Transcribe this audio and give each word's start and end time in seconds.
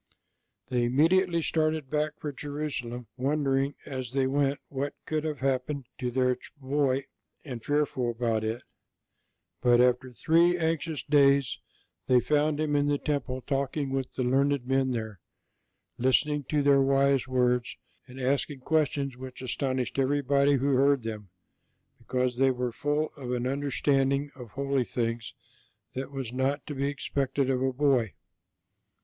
They 0.69 0.83
immediately 0.85 1.43
started 1.43 1.91
back 1.91 2.13
for 2.17 2.31
Jerusalem, 2.31 3.05
wondering 3.17 3.75
as 3.85 4.13
they 4.13 4.25
went 4.25 4.59
what 4.67 4.95
could 5.05 5.23
have 5.23 5.41
happened 5.41 5.85
to 5.99 6.09
their 6.09 6.35
boy 6.59 7.03
and 7.45 7.63
fearful 7.63 8.09
about 8.09 8.43
it; 8.43 8.63
but 9.61 9.79
after 9.79 10.09
three 10.11 10.57
anxious 10.57 11.03
days 11.03 11.59
they 12.07 12.19
found 12.19 12.59
Him 12.59 12.75
in 12.75 12.87
the 12.87 12.97
temple 12.97 13.41
talking 13.43 13.91
with 13.91 14.11
the 14.15 14.23
learned 14.23 14.65
men 14.65 14.89
there, 14.89 15.19
listening 15.99 16.45
to 16.45 16.63
their 16.63 16.81
wise 16.81 17.27
words, 17.27 17.77
and 18.07 18.19
asking 18.19 18.61
questions 18.61 19.15
which 19.15 19.39
astonished 19.43 19.99
everybody 19.99 20.55
who 20.55 20.73
heard 20.77 21.03
them, 21.03 21.29
because 21.99 22.37
they 22.37 22.49
were 22.49 22.71
full 22.71 23.13
of 23.15 23.31
an 23.33 23.45
understanding 23.45 24.31
of 24.33 24.49
holy 24.53 24.83
things 24.83 25.35
that 25.93 26.09
was 26.11 26.33
not 26.33 26.65
to 26.65 26.73
be 26.73 26.87
expected 26.87 27.51
of 27.51 27.61
a 27.61 27.71
boy. 27.71 28.15